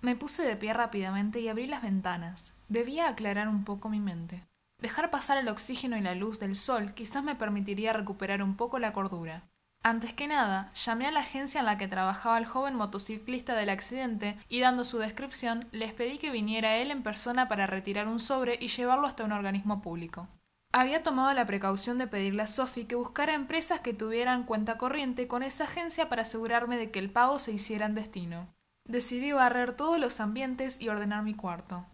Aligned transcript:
Me 0.00 0.14
puse 0.14 0.44
de 0.44 0.56
pie 0.56 0.72
rápidamente 0.74 1.40
y 1.40 1.48
abrí 1.48 1.66
las 1.66 1.82
ventanas. 1.82 2.56
Debía 2.68 3.08
aclarar 3.08 3.48
un 3.48 3.64
poco 3.64 3.88
mi 3.88 3.98
mente. 3.98 4.46
Dejar 4.80 5.10
pasar 5.10 5.38
el 5.38 5.48
oxígeno 5.48 5.96
y 5.96 6.00
la 6.00 6.14
luz 6.14 6.38
del 6.38 6.54
sol 6.54 6.94
quizás 6.94 7.24
me 7.24 7.34
permitiría 7.34 7.92
recuperar 7.92 8.44
un 8.44 8.56
poco 8.56 8.78
la 8.78 8.92
cordura. 8.92 9.48
Antes 9.82 10.12
que 10.12 10.28
nada, 10.28 10.72
llamé 10.74 11.06
a 11.06 11.10
la 11.10 11.20
agencia 11.20 11.58
en 11.60 11.66
la 11.66 11.78
que 11.78 11.88
trabajaba 11.88 12.38
el 12.38 12.46
joven 12.46 12.76
motociclista 12.76 13.56
del 13.56 13.70
accidente 13.70 14.38
y 14.48 14.60
dando 14.60 14.84
su 14.84 14.98
descripción, 14.98 15.66
les 15.72 15.92
pedí 15.92 16.18
que 16.18 16.30
viniera 16.30 16.76
él 16.76 16.92
en 16.92 17.02
persona 17.02 17.48
para 17.48 17.66
retirar 17.66 18.06
un 18.06 18.20
sobre 18.20 18.56
y 18.60 18.68
llevarlo 18.68 19.06
hasta 19.06 19.24
un 19.24 19.32
organismo 19.32 19.82
público. 19.82 20.28
Había 20.70 21.02
tomado 21.02 21.32
la 21.34 21.46
precaución 21.46 21.98
de 21.98 22.06
pedirle 22.06 22.42
a 22.42 22.46
Sophie 22.46 22.86
que 22.86 22.94
buscara 22.94 23.34
empresas 23.34 23.80
que 23.80 23.94
tuvieran 23.94 24.44
cuenta 24.44 24.78
corriente 24.78 25.26
con 25.26 25.42
esa 25.42 25.64
agencia 25.64 26.08
para 26.08 26.22
asegurarme 26.22 26.76
de 26.76 26.90
que 26.90 26.98
el 26.98 27.10
pago 27.10 27.38
se 27.38 27.52
hiciera 27.52 27.86
en 27.86 27.94
destino. 27.94 28.54
Decidí 28.88 29.32
barrer 29.32 29.74
todos 29.74 30.00
los 30.00 30.18
ambientes 30.18 30.80
y 30.80 30.88
ordenar 30.88 31.22
mi 31.22 31.34
cuarto. 31.34 31.84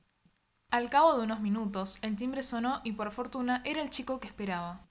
Al 0.70 0.90
cabo 0.90 1.18
de 1.18 1.24
unos 1.24 1.40
minutos, 1.40 1.98
el 2.02 2.14
timbre 2.14 2.44
sonó 2.44 2.80
y 2.84 2.92
por 2.92 3.10
fortuna 3.10 3.62
era 3.64 3.82
el 3.82 3.90
chico 3.90 4.20
que 4.20 4.28
esperaba. 4.28 4.86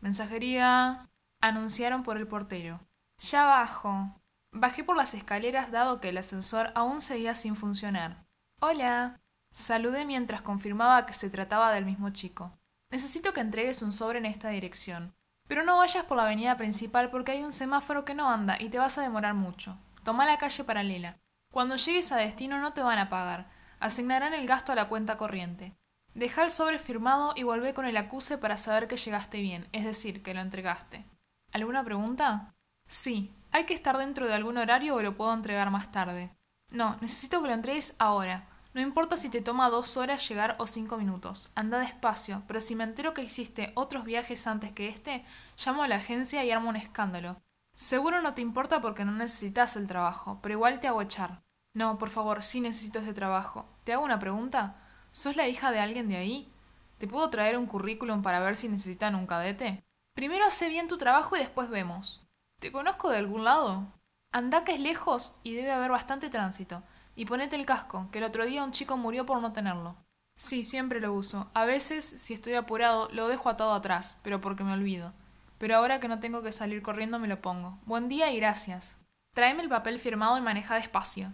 Mensajería. 0.00 1.08
anunciaron 1.40 2.02
por 2.02 2.16
el 2.16 2.26
portero. 2.26 2.80
Ya 3.18 3.46
bajo. 3.46 4.20
Bajé 4.50 4.82
por 4.82 4.96
las 4.96 5.14
escaleras 5.14 5.70
dado 5.70 6.00
que 6.00 6.08
el 6.08 6.18
ascensor 6.18 6.72
aún 6.74 7.00
seguía 7.00 7.36
sin 7.36 7.54
funcionar. 7.54 8.26
Hola. 8.60 9.20
Saludé 9.52 10.04
mientras 10.04 10.42
confirmaba 10.42 11.06
que 11.06 11.14
se 11.14 11.30
trataba 11.30 11.72
del 11.72 11.84
mismo 11.84 12.10
chico. 12.10 12.58
Necesito 12.90 13.32
que 13.32 13.40
entregues 13.40 13.82
un 13.82 13.92
sobre 13.92 14.18
en 14.18 14.26
esta 14.26 14.48
dirección. 14.48 15.14
Pero 15.46 15.62
no 15.62 15.76
vayas 15.76 16.04
por 16.04 16.16
la 16.16 16.24
avenida 16.24 16.56
principal 16.56 17.10
porque 17.10 17.30
hay 17.30 17.44
un 17.44 17.52
semáforo 17.52 18.04
que 18.04 18.14
no 18.14 18.28
anda 18.28 18.60
y 18.60 18.70
te 18.70 18.78
vas 18.78 18.98
a 18.98 19.02
demorar 19.02 19.34
mucho. 19.34 19.78
Toma 20.02 20.26
la 20.26 20.38
calle 20.38 20.64
paralela. 20.64 21.16
Cuando 21.50 21.76
llegues 21.76 22.12
a 22.12 22.16
destino 22.16 22.58
no 22.58 22.72
te 22.72 22.82
van 22.82 22.98
a 22.98 23.08
pagar, 23.08 23.50
asignarán 23.80 24.34
el 24.34 24.46
gasto 24.46 24.72
a 24.72 24.74
la 24.74 24.88
cuenta 24.88 25.16
corriente. 25.16 25.74
Deja 26.14 26.42
el 26.42 26.50
sobre 26.50 26.78
firmado 26.78 27.32
y 27.36 27.42
volvé 27.42 27.74
con 27.74 27.86
el 27.86 27.96
acuse 27.96 28.38
para 28.38 28.58
saber 28.58 28.88
que 28.88 28.96
llegaste 28.96 29.40
bien, 29.40 29.68
es 29.72 29.84
decir, 29.84 30.22
que 30.22 30.34
lo 30.34 30.40
entregaste. 30.40 31.04
¿Alguna 31.52 31.84
pregunta? 31.84 32.54
Sí. 32.86 33.32
¿Hay 33.50 33.64
que 33.64 33.74
estar 33.74 33.96
dentro 33.96 34.26
de 34.26 34.34
algún 34.34 34.58
horario 34.58 34.94
o 34.94 35.02
lo 35.02 35.16
puedo 35.16 35.32
entregar 35.32 35.70
más 35.70 35.90
tarde? 35.90 36.30
No, 36.70 36.98
necesito 37.00 37.40
que 37.40 37.48
lo 37.48 37.54
entregues 37.54 37.96
ahora. 37.98 38.46
No 38.74 38.82
importa 38.82 39.16
si 39.16 39.30
te 39.30 39.40
toma 39.40 39.70
dos 39.70 39.96
horas 39.96 40.28
llegar 40.28 40.56
o 40.58 40.66
cinco 40.66 40.98
minutos. 40.98 41.50
Anda 41.54 41.78
despacio, 41.78 42.42
pero 42.46 42.60
si 42.60 42.74
me 42.74 42.84
entero 42.84 43.14
que 43.14 43.22
hiciste 43.22 43.72
otros 43.74 44.04
viajes 44.04 44.46
antes 44.46 44.72
que 44.72 44.88
este, 44.88 45.24
llamo 45.64 45.82
a 45.82 45.88
la 45.88 45.96
agencia 45.96 46.44
y 46.44 46.50
armo 46.50 46.68
un 46.68 46.76
escándalo. 46.76 47.40
Seguro 47.78 48.20
no 48.20 48.34
te 48.34 48.42
importa 48.42 48.80
porque 48.80 49.04
no 49.04 49.12
necesitas 49.12 49.76
el 49.76 49.86
trabajo, 49.86 50.40
pero 50.42 50.54
igual 50.54 50.80
te 50.80 50.88
hago 50.88 51.00
echar. 51.00 51.44
No, 51.74 51.96
por 51.96 52.08
favor, 52.08 52.42
sí 52.42 52.60
necesito 52.60 52.98
ese 52.98 53.14
trabajo. 53.14 53.68
¿Te 53.84 53.92
hago 53.92 54.04
una 54.04 54.18
pregunta? 54.18 54.74
¿Sos 55.12 55.36
la 55.36 55.46
hija 55.46 55.70
de 55.70 55.78
alguien 55.78 56.08
de 56.08 56.16
ahí? 56.16 56.52
¿Te 56.98 57.06
puedo 57.06 57.30
traer 57.30 57.56
un 57.56 57.66
currículum 57.66 58.20
para 58.20 58.40
ver 58.40 58.56
si 58.56 58.68
necesitan 58.68 59.14
un 59.14 59.28
cadete? 59.28 59.84
Primero 60.16 60.44
hace 60.44 60.68
bien 60.68 60.88
tu 60.88 60.98
trabajo 60.98 61.36
y 61.36 61.38
después 61.38 61.70
vemos. 61.70 62.26
¿Te 62.58 62.72
conozco 62.72 63.10
de 63.10 63.18
algún 63.18 63.44
lado? 63.44 63.86
Anda 64.32 64.64
que 64.64 64.74
es 64.74 64.80
lejos 64.80 65.36
y 65.44 65.54
debe 65.54 65.70
haber 65.70 65.92
bastante 65.92 66.30
tránsito. 66.30 66.82
Y 67.14 67.26
ponete 67.26 67.54
el 67.54 67.64
casco, 67.64 68.08
que 68.10 68.18
el 68.18 68.24
otro 68.24 68.44
día 68.44 68.64
un 68.64 68.72
chico 68.72 68.96
murió 68.96 69.24
por 69.24 69.40
no 69.40 69.52
tenerlo. 69.52 69.94
Sí, 70.36 70.64
siempre 70.64 70.98
lo 70.98 71.12
uso. 71.12 71.48
A 71.54 71.64
veces, 71.64 72.04
si 72.04 72.34
estoy 72.34 72.54
apurado, 72.54 73.08
lo 73.12 73.28
dejo 73.28 73.48
atado 73.48 73.72
atrás, 73.72 74.18
pero 74.24 74.40
porque 74.40 74.64
me 74.64 74.72
olvido 74.72 75.12
pero 75.58 75.76
ahora 75.76 76.00
que 76.00 76.08
no 76.08 76.20
tengo 76.20 76.42
que 76.42 76.52
salir 76.52 76.82
corriendo 76.82 77.18
me 77.18 77.28
lo 77.28 77.42
pongo. 77.42 77.78
Buen 77.84 78.08
día 78.08 78.32
y 78.32 78.38
gracias. 78.38 78.98
Tráeme 79.34 79.62
el 79.62 79.68
papel 79.68 80.00
firmado 80.00 80.38
y 80.38 80.40
maneja 80.40 80.76
despacio. 80.76 81.32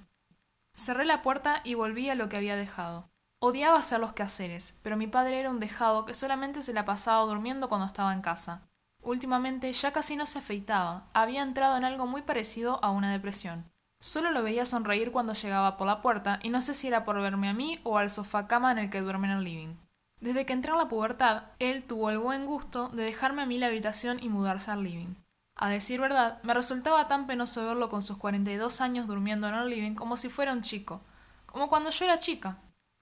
Cerré 0.75 1.05
la 1.05 1.23
puerta 1.23 1.61
y 1.63 1.75
volví 1.75 2.11
a 2.11 2.15
lo 2.15 2.29
que 2.29 2.37
había 2.37 2.57
dejado. 2.57 3.09
Odiaba 3.39 3.79
hacer 3.79 4.01
los 4.01 4.13
quehaceres, 4.13 4.75
pero 4.83 4.97
mi 4.97 5.07
padre 5.07 5.39
era 5.39 5.51
un 5.51 5.61
dejado 5.61 6.05
que 6.05 6.15
solamente 6.15 6.63
se 6.63 6.73
la 6.73 6.85
pasaba 6.85 7.23
durmiendo 7.25 7.69
cuando 7.69 7.87
estaba 7.87 8.13
en 8.13 8.23
casa. 8.23 8.63
Últimamente 9.03 9.71
ya 9.73 9.93
casi 9.93 10.17
no 10.17 10.25
se 10.25 10.39
afeitaba, 10.39 11.09
había 11.13 11.43
entrado 11.43 11.77
en 11.77 11.85
algo 11.85 12.07
muy 12.07 12.23
parecido 12.23 12.83
a 12.83 12.91
una 12.91 13.13
depresión. 13.13 13.71
Solo 14.01 14.31
lo 14.31 14.43
veía 14.43 14.67
sonreír 14.67 15.13
cuando 15.13 15.35
llegaba 15.35 15.77
por 15.77 15.87
la 15.87 16.01
puerta 16.01 16.39
y 16.43 16.49
no 16.49 16.61
sé 16.61 16.75
si 16.75 16.89
era 16.89 17.05
por 17.05 17.21
verme 17.21 17.49
a 17.49 17.55
mí 17.55 17.81
o 17.85 17.99
al 17.99 18.11
sofá 18.11 18.47
cama 18.47 18.73
en 18.73 18.79
el 18.79 18.91
que 18.91 19.01
duerme 19.01 19.31
en 19.31 19.39
el 19.39 19.45
living. 19.45 19.77
Desde 20.25 20.47
que 20.47 20.55
entré 20.55 20.73
en 20.73 20.79
la 20.79 20.89
pubertad, 20.89 21.43
él 21.59 21.85
tuvo 21.85 22.09
el 22.09 22.17
buen 22.17 22.47
gusto 22.47 22.89
de 22.89 23.03
dejarme 23.03 23.43
a 23.43 23.47
mí 23.47 23.59
la 23.59 23.67
habitación 23.67 24.17
y 24.23 24.31
mudarse 24.31 24.71
al 24.71 24.83
living. 24.83 25.17
A 25.55 25.69
decir 25.69 26.01
verdad, 26.01 26.43
me 26.43 26.55
resultaba 26.55 27.09
tan 27.09 27.27
penoso 27.27 27.67
verlo 27.67 27.91
con 27.91 28.01
sus 28.01 28.17
42 28.17 28.81
años 28.81 29.07
durmiendo 29.07 29.47
en 29.47 29.55
el 29.55 29.69
living 29.69 29.95
como 29.95 30.17
si 30.17 30.31
fuera 30.31 30.55
un 30.55 30.63
chico, 30.63 31.03
como 31.45 31.69
cuando 31.69 31.91
yo 31.91 32.07
era 32.07 32.21
chica. 32.21 32.57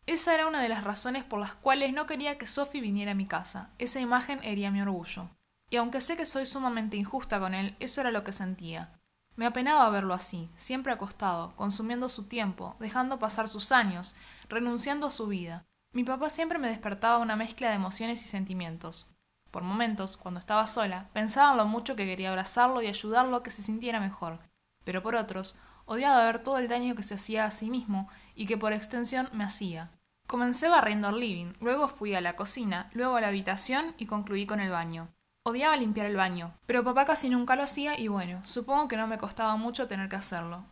Esa 0.05 0.34
era 0.34 0.49
una 0.49 0.60
de 0.60 0.69
las 0.69 0.83
razones 0.83 1.22
por 1.22 1.38
las 1.38 1.53
cuales 1.53 1.93
no 1.93 2.06
quería 2.06 2.38
que 2.38 2.49
Sophie 2.49 2.81
viniera 2.81 3.12
a 3.12 3.15
mi 3.15 3.27
casa. 3.27 3.71
Esa 3.78 4.00
imagen 4.00 4.41
hería 4.43 4.72
mi 4.72 4.83
orgullo. 4.83 5.28
Y 5.71 5.77
aunque 5.77 6.00
sé 6.00 6.16
que 6.16 6.27
soy 6.27 6.44
sumamente 6.44 6.97
injusta 6.97 7.39
con 7.39 7.54
él, 7.54 7.77
eso 7.78 8.00
era 8.00 8.10
lo 8.10 8.25
que 8.25 8.33
sentía. 8.33 8.91
Me 9.37 9.47
apenaba 9.47 9.89
verlo 9.91 10.12
así, 10.12 10.50
siempre 10.56 10.93
acostado, 10.93 11.54
consumiendo 11.54 12.09
su 12.09 12.25
tiempo, 12.25 12.75
dejando 12.81 13.21
pasar 13.21 13.47
sus 13.47 13.71
años, 13.71 14.16
renunciando 14.49 15.06
a 15.06 15.12
su 15.12 15.28
vida. 15.28 15.65
Mi 15.94 16.04
papá 16.04 16.30
siempre 16.30 16.58
me 16.58 16.69
despertaba 16.69 17.19
una 17.19 17.36
mezcla 17.36 17.69
de 17.69 17.75
emociones 17.75 18.25
y 18.25 18.28
sentimientos. 18.28 19.10
Por 19.50 19.62
momentos, 19.62 20.16
cuando 20.16 20.41
estaba 20.41 20.66
sola, 20.66 21.10
pensaba 21.12 21.50
en 21.50 21.58
lo 21.58 21.66
mucho 21.66 21.97
que 21.97 22.06
quería 22.06 22.30
abrazarlo 22.30 22.80
y 22.80 22.86
ayudarlo 22.86 23.36
a 23.36 23.42
que 23.42 23.50
se 23.50 23.62
sintiera 23.62 24.00
mejor, 24.00 24.38
pero 24.84 25.03
por 25.03 25.16
otros, 25.16 25.58
odiaba 25.84 26.25
ver 26.25 26.42
todo 26.42 26.56
el 26.56 26.69
daño 26.69 26.94
que 26.94 27.03
se 27.03 27.14
hacía 27.14 27.44
a 27.44 27.50
sí 27.50 27.69
mismo 27.69 28.08
y 28.34 28.47
que 28.47 28.56
por 28.56 28.72
extensión 28.72 29.28
me 29.32 29.44
hacía. 29.44 29.91
Comencé 30.26 30.70
barriendo 30.70 31.10
el 31.10 31.20
living, 31.20 31.53
luego 31.60 31.88
fui 31.88 32.14
a 32.14 32.22
la 32.22 32.36
cocina, 32.36 32.88
luego 32.94 33.16
a 33.16 33.20
la 33.20 33.28
habitación 33.28 33.94
y 33.98 34.06
concluí 34.06 34.47
con 34.47 34.60
el 34.60 34.70
baño. 34.70 35.09
Odiaba 35.44 35.76
limpiar 35.76 36.06
el 36.06 36.16
baño, 36.16 36.54
pero 36.64 36.84
papá 36.84 37.04
casi 37.04 37.28
nunca 37.28 37.54
lo 37.54 37.64
hacía 37.64 38.00
y 38.00 38.09
bueno, 38.09 38.41
supongo 38.47 38.88
que 38.88 38.97
no 38.97 39.06
me 39.06 39.19
costaba 39.19 39.56
mucho 39.56 39.88
tener 39.88 40.09
que 40.09 40.16
hacerlo. 40.16 40.64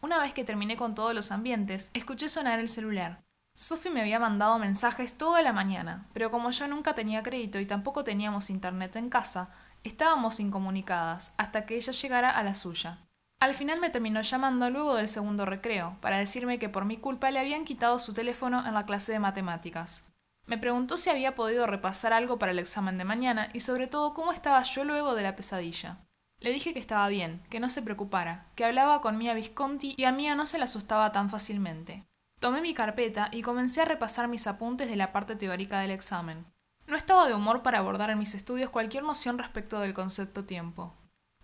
Una 0.00 0.18
vez 0.18 0.34
que 0.34 0.42
terminé 0.42 0.76
con 0.76 0.96
todos 0.96 1.14
los 1.14 1.30
ambientes, 1.30 1.92
escuché 1.94 2.28
sonar 2.28 2.58
el 2.58 2.68
celular. 2.68 3.23
Sophie 3.56 3.92
me 3.92 4.00
había 4.00 4.18
mandado 4.18 4.58
mensajes 4.58 5.16
toda 5.16 5.40
la 5.40 5.52
mañana, 5.52 6.06
pero 6.12 6.30
como 6.30 6.50
yo 6.50 6.66
nunca 6.66 6.94
tenía 6.94 7.22
crédito 7.22 7.60
y 7.60 7.66
tampoco 7.66 8.02
teníamos 8.02 8.50
internet 8.50 8.96
en 8.96 9.08
casa, 9.08 9.50
estábamos 9.84 10.40
incomunicadas 10.40 11.34
hasta 11.36 11.64
que 11.64 11.76
ella 11.76 11.92
llegara 11.92 12.30
a 12.30 12.42
la 12.42 12.56
suya. 12.56 12.98
Al 13.40 13.54
final 13.54 13.78
me 13.78 13.90
terminó 13.90 14.22
llamando 14.22 14.70
luego 14.70 14.96
del 14.96 15.06
segundo 15.06 15.44
recreo, 15.44 15.96
para 16.00 16.18
decirme 16.18 16.58
que 16.58 16.68
por 16.68 16.84
mi 16.84 16.96
culpa 16.96 17.30
le 17.30 17.38
habían 17.38 17.64
quitado 17.64 18.00
su 18.00 18.12
teléfono 18.12 18.66
en 18.66 18.74
la 18.74 18.86
clase 18.86 19.12
de 19.12 19.20
matemáticas. 19.20 20.06
Me 20.46 20.58
preguntó 20.58 20.96
si 20.96 21.10
había 21.10 21.36
podido 21.36 21.66
repasar 21.68 22.12
algo 22.12 22.38
para 22.38 22.52
el 22.52 22.58
examen 22.58 22.98
de 22.98 23.04
mañana 23.04 23.50
y 23.52 23.60
sobre 23.60 23.86
todo 23.86 24.14
cómo 24.14 24.32
estaba 24.32 24.62
yo 24.64 24.82
luego 24.82 25.14
de 25.14 25.22
la 25.22 25.36
pesadilla. 25.36 25.98
Le 26.40 26.50
dije 26.50 26.74
que 26.74 26.80
estaba 26.80 27.06
bien, 27.06 27.40
que 27.50 27.60
no 27.60 27.68
se 27.68 27.82
preocupara, 27.82 28.46
que 28.56 28.64
hablaba 28.64 29.00
con 29.00 29.16
Mia 29.16 29.32
Visconti 29.32 29.94
y 29.96 30.04
a 30.04 30.12
Mia 30.12 30.34
no 30.34 30.44
se 30.44 30.58
la 30.58 30.64
asustaba 30.64 31.12
tan 31.12 31.30
fácilmente. 31.30 32.04
Tomé 32.44 32.60
mi 32.60 32.74
carpeta 32.74 33.30
y 33.32 33.40
comencé 33.40 33.80
a 33.80 33.86
repasar 33.86 34.28
mis 34.28 34.46
apuntes 34.46 34.90
de 34.90 34.96
la 34.96 35.12
parte 35.12 35.34
teórica 35.34 35.80
del 35.80 35.90
examen. 35.90 36.44
No 36.86 36.94
estaba 36.94 37.26
de 37.26 37.32
humor 37.32 37.62
para 37.62 37.78
abordar 37.78 38.10
en 38.10 38.18
mis 38.18 38.34
estudios 38.34 38.68
cualquier 38.68 39.02
noción 39.02 39.38
respecto 39.38 39.80
del 39.80 39.94
concepto 39.94 40.44
tiempo. 40.44 40.92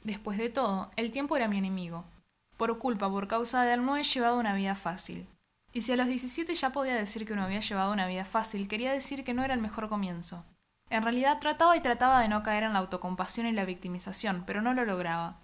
Después 0.04 0.36
de 0.36 0.50
todo, 0.50 0.90
el 0.96 1.10
tiempo 1.10 1.38
era 1.38 1.48
mi 1.48 1.56
enemigo. 1.56 2.04
Por 2.58 2.76
culpa, 2.76 3.08
por 3.08 3.28
causa 3.28 3.62
de 3.62 3.72
él, 3.72 3.82
no 3.82 3.96
he 3.96 4.02
llevado 4.02 4.38
una 4.38 4.54
vida 4.54 4.74
fácil. 4.74 5.26
Y 5.72 5.80
si 5.80 5.92
a 5.92 5.96
los 5.96 6.06
17 6.06 6.54
ya 6.54 6.70
podía 6.70 6.96
decir 6.96 7.26
que 7.26 7.34
no 7.34 7.44
había 7.44 7.60
llevado 7.60 7.94
una 7.94 8.06
vida 8.06 8.26
fácil, 8.26 8.68
quería 8.68 8.92
decir 8.92 9.24
que 9.24 9.32
no 9.32 9.42
era 9.42 9.54
el 9.54 9.62
mejor 9.62 9.88
comienzo. 9.88 10.44
En 10.90 11.02
realidad 11.02 11.38
trataba 11.40 11.78
y 11.78 11.80
trataba 11.80 12.20
de 12.20 12.28
no 12.28 12.42
caer 12.42 12.64
en 12.64 12.74
la 12.74 12.80
autocompasión 12.80 13.46
y 13.46 13.52
la 13.52 13.64
victimización, 13.64 14.44
pero 14.46 14.60
no 14.60 14.74
lo 14.74 14.84
lograba. 14.84 15.40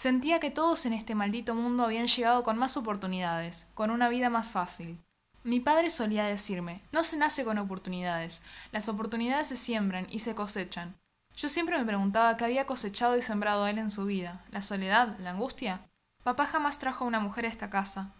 Sentía 0.00 0.40
que 0.40 0.50
todos 0.50 0.86
en 0.86 0.94
este 0.94 1.14
maldito 1.14 1.54
mundo 1.54 1.84
habían 1.84 2.06
llegado 2.06 2.42
con 2.42 2.56
más 2.56 2.78
oportunidades, 2.78 3.66
con 3.74 3.90
una 3.90 4.08
vida 4.08 4.30
más 4.30 4.50
fácil. 4.50 4.98
Mi 5.44 5.60
padre 5.60 5.90
solía 5.90 6.24
decirme, 6.24 6.80
no 6.90 7.04
se 7.04 7.18
nace 7.18 7.44
con 7.44 7.58
oportunidades, 7.58 8.42
las 8.72 8.88
oportunidades 8.88 9.48
se 9.48 9.56
siembran 9.56 10.06
y 10.08 10.20
se 10.20 10.34
cosechan. 10.34 10.98
Yo 11.36 11.50
siempre 11.50 11.76
me 11.76 11.84
preguntaba 11.84 12.34
qué 12.38 12.46
había 12.46 12.64
cosechado 12.64 13.14
y 13.18 13.20
sembrado 13.20 13.66
él 13.66 13.76
en 13.76 13.90
su 13.90 14.06
vida, 14.06 14.42
la 14.50 14.62
soledad, 14.62 15.18
la 15.18 15.32
angustia. 15.32 15.86
Papá 16.24 16.46
jamás 16.46 16.78
trajo 16.78 17.04
a 17.04 17.08
una 17.08 17.20
mujer 17.20 17.44
a 17.44 17.48
esta 17.48 17.68
casa. 17.68 18.14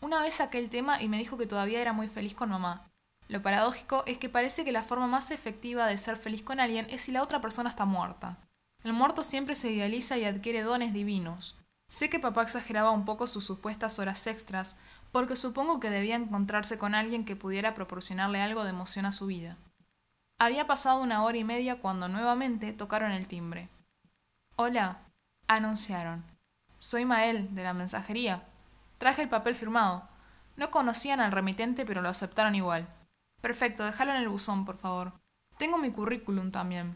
Una 0.00 0.22
vez 0.22 0.36
saqué 0.36 0.58
el 0.58 0.70
tema 0.70 1.02
y 1.02 1.08
me 1.10 1.18
dijo 1.18 1.36
que 1.36 1.46
todavía 1.46 1.82
era 1.82 1.92
muy 1.92 2.08
feliz 2.08 2.32
con 2.32 2.48
mamá. 2.48 2.88
Lo 3.28 3.42
paradójico 3.42 4.04
es 4.06 4.16
que 4.16 4.30
parece 4.30 4.64
que 4.64 4.72
la 4.72 4.82
forma 4.82 5.06
más 5.06 5.30
efectiva 5.30 5.86
de 5.86 5.98
ser 5.98 6.16
feliz 6.16 6.40
con 6.40 6.60
alguien 6.60 6.86
es 6.88 7.02
si 7.02 7.12
la 7.12 7.22
otra 7.22 7.42
persona 7.42 7.68
está 7.68 7.84
muerta. 7.84 8.38
El 8.86 8.92
muerto 8.92 9.24
siempre 9.24 9.56
se 9.56 9.72
idealiza 9.72 10.16
y 10.16 10.24
adquiere 10.24 10.62
dones 10.62 10.92
divinos. 10.92 11.56
Sé 11.88 12.08
que 12.08 12.20
papá 12.20 12.42
exageraba 12.42 12.92
un 12.92 13.04
poco 13.04 13.26
sus 13.26 13.44
supuestas 13.44 13.98
horas 13.98 14.24
extras, 14.28 14.78
porque 15.10 15.34
supongo 15.34 15.80
que 15.80 15.90
debía 15.90 16.14
encontrarse 16.14 16.78
con 16.78 16.94
alguien 16.94 17.24
que 17.24 17.34
pudiera 17.34 17.74
proporcionarle 17.74 18.40
algo 18.40 18.62
de 18.62 18.70
emoción 18.70 19.04
a 19.04 19.10
su 19.10 19.26
vida. 19.26 19.56
Había 20.38 20.68
pasado 20.68 21.02
una 21.02 21.24
hora 21.24 21.36
y 21.36 21.42
media 21.42 21.80
cuando 21.80 22.06
nuevamente 22.06 22.72
tocaron 22.72 23.10
el 23.10 23.26
timbre. 23.26 23.70
Hola, 24.54 24.98
anunciaron. 25.48 26.22
Soy 26.78 27.04
Mael, 27.04 27.52
de 27.56 27.64
la 27.64 27.74
mensajería. 27.74 28.44
Traje 28.98 29.22
el 29.22 29.28
papel 29.28 29.56
firmado. 29.56 30.06
No 30.56 30.70
conocían 30.70 31.18
al 31.18 31.32
remitente, 31.32 31.84
pero 31.86 32.02
lo 32.02 32.08
aceptaron 32.08 32.54
igual. 32.54 32.86
Perfecto, 33.40 33.84
déjalo 33.84 34.12
en 34.12 34.18
el 34.18 34.28
buzón, 34.28 34.64
por 34.64 34.76
favor. 34.76 35.12
Tengo 35.58 35.76
mi 35.76 35.90
currículum 35.90 36.52
también. 36.52 36.94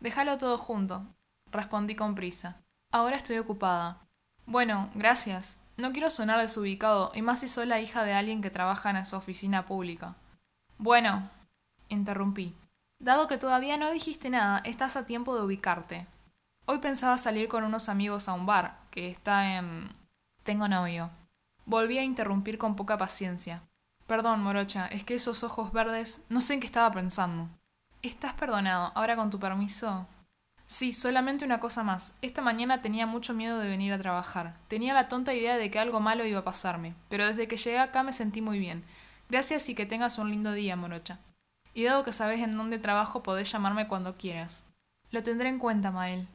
Déjalo 0.00 0.36
todo 0.36 0.58
junto, 0.58 1.06
respondí 1.52 1.94
con 1.94 2.14
prisa. 2.14 2.56
Ahora 2.90 3.16
estoy 3.16 3.38
ocupada. 3.38 3.98
Bueno, 4.46 4.90
gracias. 4.94 5.60
No 5.76 5.92
quiero 5.92 6.10
sonar 6.10 6.40
desubicado, 6.40 7.12
y 7.14 7.22
más 7.22 7.40
si 7.40 7.48
soy 7.48 7.66
la 7.66 7.80
hija 7.80 8.02
de 8.02 8.12
alguien 8.12 8.42
que 8.42 8.50
trabaja 8.50 8.90
en 8.90 8.96
esa 8.96 9.16
oficina 9.16 9.66
pública. 9.66 10.16
Bueno, 10.78 11.30
interrumpí. 11.88 12.54
Dado 12.98 13.28
que 13.28 13.38
todavía 13.38 13.76
no 13.76 13.90
dijiste 13.90 14.28
nada, 14.30 14.58
estás 14.64 14.96
a 14.96 15.06
tiempo 15.06 15.36
de 15.36 15.42
ubicarte. 15.42 16.06
Hoy 16.66 16.78
pensaba 16.78 17.16
salir 17.16 17.48
con 17.48 17.62
unos 17.62 17.88
amigos 17.88 18.28
a 18.28 18.32
un 18.32 18.44
bar, 18.44 18.78
que 18.90 19.08
está 19.08 19.56
en... 19.56 19.88
Tengo 20.42 20.66
novio. 20.66 21.10
Volví 21.64 21.98
a 21.98 22.02
interrumpir 22.02 22.58
con 22.58 22.74
poca 22.74 22.98
paciencia. 22.98 23.62
Perdón, 24.06 24.42
morocha, 24.42 24.86
es 24.86 25.04
que 25.04 25.14
esos 25.14 25.44
ojos 25.44 25.72
verdes... 25.72 26.24
No 26.28 26.40
sé 26.40 26.54
en 26.54 26.60
qué 26.60 26.66
estaba 26.66 26.90
pensando. 26.90 27.48
Estás 28.02 28.32
perdonado. 28.32 28.92
Ahora 28.94 29.14
con 29.14 29.30
tu 29.30 29.38
permiso... 29.38 30.08
Sí, 30.70 30.92
solamente 30.92 31.46
una 31.46 31.60
cosa 31.60 31.82
más. 31.82 32.18
Esta 32.20 32.42
mañana 32.42 32.82
tenía 32.82 33.06
mucho 33.06 33.32
miedo 33.32 33.58
de 33.58 33.70
venir 33.70 33.90
a 33.94 33.98
trabajar. 33.98 34.54
Tenía 34.68 34.92
la 34.92 35.08
tonta 35.08 35.32
idea 35.32 35.56
de 35.56 35.70
que 35.70 35.78
algo 35.78 35.98
malo 35.98 36.26
iba 36.26 36.40
a 36.40 36.44
pasarme, 36.44 36.94
pero 37.08 37.26
desde 37.26 37.48
que 37.48 37.56
llegué 37.56 37.78
acá 37.78 38.02
me 38.02 38.12
sentí 38.12 38.42
muy 38.42 38.58
bien. 38.58 38.84
Gracias 39.30 39.70
y 39.70 39.74
que 39.74 39.86
tengas 39.86 40.18
un 40.18 40.30
lindo 40.30 40.52
día, 40.52 40.76
morocha. 40.76 41.20
Y 41.72 41.84
dado 41.84 42.04
que 42.04 42.12
sabes 42.12 42.40
en 42.40 42.54
dónde 42.54 42.78
trabajo, 42.78 43.22
podés 43.22 43.50
llamarme 43.50 43.88
cuando 43.88 44.18
quieras. 44.18 44.66
Lo 45.10 45.22
tendré 45.22 45.48
en 45.48 45.58
cuenta, 45.58 45.90
Mael. 45.90 46.28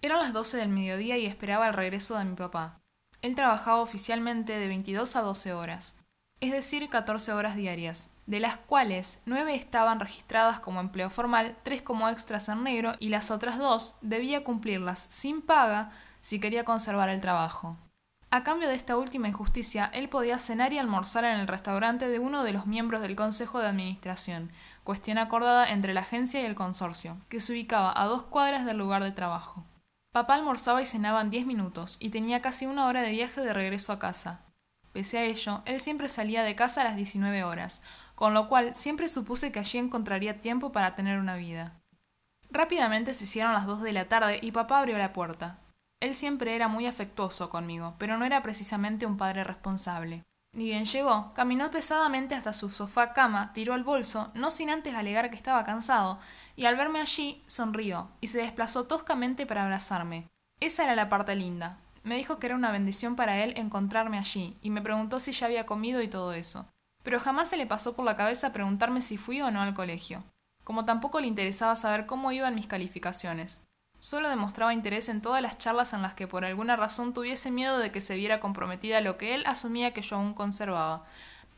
Eran 0.00 0.18
las 0.18 0.32
12 0.32 0.56
del 0.56 0.68
mediodía 0.68 1.16
y 1.16 1.26
esperaba 1.26 1.68
el 1.68 1.74
regreso 1.74 2.18
de 2.18 2.24
mi 2.24 2.34
papá. 2.34 2.80
Él 3.20 3.36
trabajaba 3.36 3.80
oficialmente 3.80 4.58
de 4.58 4.66
22 4.66 5.14
a 5.14 5.22
12 5.22 5.52
horas, 5.52 5.94
es 6.40 6.50
decir, 6.50 6.88
14 6.88 7.32
horas 7.32 7.54
diarias, 7.54 8.10
de 8.32 8.40
las 8.40 8.56
cuales 8.56 9.20
9 9.26 9.54
estaban 9.54 10.00
registradas 10.00 10.58
como 10.58 10.80
empleo 10.80 11.10
formal, 11.10 11.54
3 11.64 11.82
como 11.82 12.08
extras 12.08 12.48
en 12.48 12.62
negro 12.62 12.94
y 12.98 13.10
las 13.10 13.30
otras 13.30 13.58
2 13.58 13.96
debía 14.00 14.42
cumplirlas 14.42 15.06
sin 15.10 15.42
paga 15.42 15.92
si 16.22 16.40
quería 16.40 16.64
conservar 16.64 17.10
el 17.10 17.20
trabajo. 17.20 17.76
A 18.30 18.42
cambio 18.42 18.70
de 18.70 18.74
esta 18.74 18.96
última 18.96 19.28
injusticia, 19.28 19.90
él 19.92 20.08
podía 20.08 20.38
cenar 20.38 20.72
y 20.72 20.78
almorzar 20.78 21.26
en 21.26 21.40
el 21.40 21.46
restaurante 21.46 22.08
de 22.08 22.20
uno 22.20 22.42
de 22.42 22.54
los 22.54 22.66
miembros 22.66 23.02
del 23.02 23.16
Consejo 23.16 23.60
de 23.60 23.66
Administración, 23.66 24.50
cuestión 24.82 25.18
acordada 25.18 25.68
entre 25.68 25.92
la 25.92 26.00
agencia 26.00 26.40
y 26.40 26.46
el 26.46 26.54
consorcio, 26.54 27.18
que 27.28 27.38
se 27.38 27.52
ubicaba 27.52 27.92
a 27.94 28.06
dos 28.06 28.22
cuadras 28.22 28.64
del 28.64 28.78
lugar 28.78 29.04
de 29.04 29.12
trabajo. 29.12 29.62
Papá 30.10 30.36
almorzaba 30.36 30.80
y 30.80 30.86
cenaba 30.86 31.20
en 31.20 31.28
diez 31.28 31.44
minutos, 31.44 31.98
y 32.00 32.08
tenía 32.08 32.40
casi 32.40 32.64
una 32.64 32.86
hora 32.86 33.02
de 33.02 33.10
viaje 33.10 33.42
de 33.42 33.52
regreso 33.52 33.92
a 33.92 33.98
casa. 33.98 34.40
Pese 34.92 35.18
a 35.18 35.24
ello, 35.24 35.62
él 35.64 35.80
siempre 35.80 36.08
salía 36.08 36.42
de 36.44 36.54
casa 36.54 36.82
a 36.82 36.84
las 36.84 36.96
19 36.96 37.44
horas, 37.44 37.82
con 38.22 38.34
lo 38.34 38.48
cual 38.48 38.72
siempre 38.72 39.08
supuse 39.08 39.50
que 39.50 39.58
allí 39.58 39.78
encontraría 39.78 40.40
tiempo 40.40 40.70
para 40.70 40.94
tener 40.94 41.18
una 41.18 41.34
vida. 41.34 41.72
Rápidamente 42.50 43.14
se 43.14 43.24
hicieron 43.24 43.52
las 43.52 43.66
dos 43.66 43.82
de 43.82 43.92
la 43.92 44.06
tarde 44.06 44.38
y 44.40 44.52
papá 44.52 44.78
abrió 44.78 44.96
la 44.96 45.12
puerta. 45.12 45.58
Él 45.98 46.14
siempre 46.14 46.54
era 46.54 46.68
muy 46.68 46.86
afectuoso 46.86 47.50
conmigo, 47.50 47.96
pero 47.98 48.18
no 48.18 48.24
era 48.24 48.40
precisamente 48.40 49.06
un 49.06 49.16
padre 49.16 49.42
responsable. 49.42 50.22
Ni 50.54 50.66
bien 50.66 50.84
llegó, 50.84 51.32
caminó 51.34 51.68
pesadamente 51.72 52.36
hasta 52.36 52.52
su 52.52 52.70
sofá 52.70 53.12
cama, 53.12 53.52
tiró 53.54 53.74
el 53.74 53.82
bolso, 53.82 54.30
no 54.34 54.52
sin 54.52 54.70
antes 54.70 54.94
alegar 54.94 55.28
que 55.28 55.36
estaba 55.36 55.64
cansado, 55.64 56.20
y 56.54 56.66
al 56.66 56.76
verme 56.76 57.00
allí 57.00 57.42
sonrió 57.48 58.12
y 58.20 58.28
se 58.28 58.38
desplazó 58.38 58.84
toscamente 58.84 59.46
para 59.46 59.64
abrazarme. 59.64 60.28
Esa 60.60 60.84
era 60.84 60.94
la 60.94 61.08
parte 61.08 61.34
linda. 61.34 61.76
Me 62.04 62.14
dijo 62.14 62.38
que 62.38 62.46
era 62.46 62.54
una 62.54 62.70
bendición 62.70 63.16
para 63.16 63.42
él 63.42 63.54
encontrarme 63.56 64.16
allí, 64.16 64.56
y 64.62 64.70
me 64.70 64.80
preguntó 64.80 65.18
si 65.18 65.32
ya 65.32 65.46
había 65.46 65.66
comido 65.66 66.00
y 66.02 66.06
todo 66.06 66.34
eso. 66.34 66.71
Pero 67.02 67.20
jamás 67.20 67.48
se 67.48 67.56
le 67.56 67.66
pasó 67.66 67.94
por 67.94 68.04
la 68.04 68.16
cabeza 68.16 68.52
preguntarme 68.52 69.00
si 69.00 69.16
fui 69.16 69.40
o 69.40 69.50
no 69.50 69.62
al 69.62 69.74
colegio, 69.74 70.24
como 70.64 70.84
tampoco 70.84 71.20
le 71.20 71.26
interesaba 71.26 71.76
saber 71.76 72.06
cómo 72.06 72.32
iban 72.32 72.54
mis 72.54 72.66
calificaciones. 72.66 73.62
Solo 73.98 74.28
demostraba 74.28 74.74
interés 74.74 75.08
en 75.08 75.20
todas 75.20 75.40
las 75.42 75.58
charlas 75.58 75.92
en 75.92 76.02
las 76.02 76.14
que 76.14 76.26
por 76.26 76.44
alguna 76.44 76.74
razón 76.74 77.14
tuviese 77.14 77.50
miedo 77.52 77.78
de 77.78 77.92
que 77.92 78.00
se 78.00 78.16
viera 78.16 78.40
comprometida 78.40 79.00
lo 79.00 79.16
que 79.16 79.34
él 79.34 79.44
asumía 79.46 79.92
que 79.92 80.02
yo 80.02 80.16
aún 80.16 80.34
conservaba, 80.34 81.04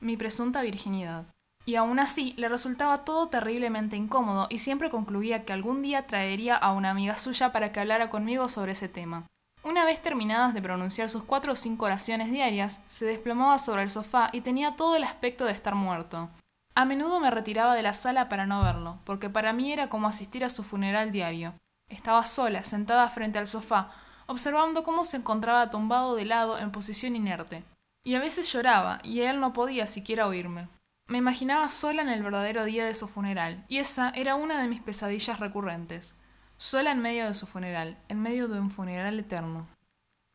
mi 0.01 0.17
presunta 0.17 0.61
virginidad. 0.63 1.25
Y 1.67 1.77
aún 1.77 1.99
así 1.99 2.35
le 2.37 2.51
resultaba 2.51 3.05
todo 3.05 3.29
terriblemente 3.29 3.97
incómodo 3.97 4.47
y 4.51 4.59
siempre 4.59 4.91
concluía 4.91 5.47
que 5.47 5.55
algún 5.55 5.81
día 5.81 6.07
traería 6.07 6.57
a 6.57 6.73
una 6.73 6.91
amiga 6.91 7.17
suya 7.17 7.53
para 7.53 7.73
que 7.73 7.81
hablara 7.81 8.11
conmigo 8.11 8.51
sobre 8.51 8.73
ese 8.73 8.89
tema. 8.89 9.27
Una 9.65 9.87
vez 9.87 10.03
terminadas 10.03 10.53
de 10.53 10.61
pronunciar 10.61 11.09
sus 11.09 11.25
cuatro 11.25 11.55
o 11.55 11.57
cinco 11.57 11.87
oraciones 11.87 12.31
diarias, 12.31 12.83
se 12.87 13.07
desplomaba 13.07 13.59
sobre 13.59 13.83
el 13.83 13.91
sofá 13.91 14.29
y 14.31 14.43
tenía 14.43 14.77
todo 14.77 14.95
el 14.95 15.05
aspecto 15.05 15.47
de 15.47 15.53
estar 15.53 15.75
muerto. 15.75 16.29
A 16.75 16.85
menudo 16.85 17.19
me 17.19 17.31
retiraba 17.31 17.75
de 17.75 17.81
la 17.83 17.95
sala 17.95 18.29
para 18.29 18.45
no 18.45 18.63
verlo, 18.63 18.99
porque 19.05 19.31
para 19.31 19.55
mí 19.55 19.73
era 19.73 19.89
como 19.89 20.07
asistir 20.07 20.45
a 20.45 20.51
su 20.51 20.65
funeral 20.65 21.13
diario. 21.13 21.55
Estaba 21.89 22.27
sola, 22.27 22.63
sentada 22.63 23.09
frente 23.09 23.39
al 23.39 23.47
sofá, 23.47 23.91
observando 24.27 24.85
cómo 24.85 25.03
se 25.03 25.17
encontraba 25.17 25.71
tumbado 25.71 26.15
de 26.15 26.27
lado 26.27 26.59
en 26.59 26.71
posición 26.71 27.17
inerte. 27.17 27.65
Y 28.05 28.17
a 28.17 28.21
veces 28.21 28.53
lloraba, 28.53 28.99
y 29.03 29.21
él 29.21 29.41
no 29.41 29.55
podía 29.55 29.87
siquiera 29.87 30.27
oírme. 30.27 30.69
Me 31.07 31.17
imaginaba 31.17 31.71
sola 31.71 32.03
en 32.03 32.11
el 32.11 32.23
verdadero 32.23 32.65
día 32.65 32.85
de 32.85 32.95
su 32.95 33.09
funeral, 33.09 33.65
y 33.69 33.79
esa 33.79 34.11
era 34.11 34.35
una 34.35 34.61
de 34.61 34.69
mis 34.69 34.83
pesadillas 34.83 35.41
recurrentes. 35.41 36.17
Sola 36.57 36.93
en 36.93 37.01
medio 37.01 37.27
de 37.27 37.35
su 37.35 37.47
funeral, 37.47 37.99
en 38.09 38.21
medio 38.23 38.49
de 38.49 38.61
un 38.61 38.71
funeral 38.71 39.19
eterno. 39.19 39.65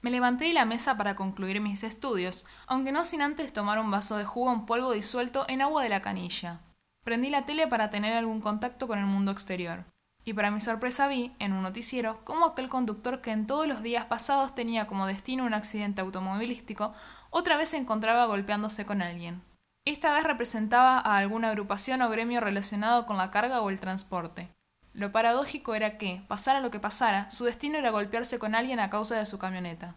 Me 0.01 0.12
levanté 0.12 0.45
de 0.45 0.54
la 0.54 0.66
mesa 0.66 0.98
para 0.98 1.16
concluir 1.16 1.60
mis 1.62 1.83
estudios, 1.83 2.45
aunque 2.68 2.92
no 2.92 3.06
sin 3.06 3.21
antes 3.21 3.51
tomar 3.54 3.80
un 3.80 3.92
vaso 3.92 4.18
de 4.18 4.25
jugo 4.25 4.54
en 4.54 4.66
polvo 4.66 4.92
disuelto 4.92 5.45
en 5.48 5.62
agua 5.62 5.83
de 5.83 5.89
la 5.89 6.01
canilla. 6.01 6.62
Prendí 7.04 7.30
la 7.30 7.45
tele 7.45 7.68
para 7.68 7.89
tener 7.89 8.13
algún 8.13 8.42
contacto 8.42 8.88
con 8.88 9.00
el 9.00 9.06
mundo 9.06 9.31
exterior 9.31 9.86
y 10.30 10.33
para 10.33 10.51
mi 10.51 10.62
sorpresa 10.62 11.07
vi, 11.07 11.33
en 11.39 11.54
un 11.54 11.63
noticiero, 11.63 12.24
cómo 12.24 12.45
aquel 12.45 12.69
conductor 12.69 13.19
que 13.19 13.31
en 13.31 13.48
todos 13.48 13.68
los 13.68 13.81
días 13.81 14.06
pasados 14.06 14.54
tenía 14.54 14.86
como 14.86 15.07
destino 15.07 15.44
un 15.44 15.56
accidente 15.56 16.01
automovilístico, 16.01 16.92
otra 17.31 17.57
vez 17.57 17.69
se 17.69 17.77
encontraba 17.77 18.25
golpeándose 18.25 18.86
con 18.86 19.01
alguien. 19.01 19.42
Esta 19.86 20.13
vez 20.13 20.24
representaba 20.24 21.00
a 21.00 21.18
alguna 21.18 21.50
agrupación 21.50 22.04
o 22.04 22.10
gremio 22.10 22.42
relacionado 22.42 23.07
con 23.07 23.18
la 23.18 23.31
carga 23.31 23.62
o 23.62 23.71
el 23.71 23.80
transporte. 23.80 24.54
Lo 24.94 25.12
paradójico 25.12 25.76
era 25.76 25.98
que, 25.98 26.24
pasara 26.28 26.60
lo 26.60 26.72
que 26.72 26.80
pasara, 26.80 27.30
su 27.30 27.46
destino 27.46 27.78
era 27.78 27.92
golpearse 27.92 28.40
con 28.40 28.56
alguien 28.56 28.80
a 28.80 28.90
causa 28.90 29.18
de 29.18 29.26
su 29.26 29.38
camioneta. 29.38 29.96